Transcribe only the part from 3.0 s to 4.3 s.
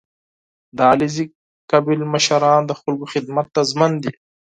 خدمت ته ژمن دي.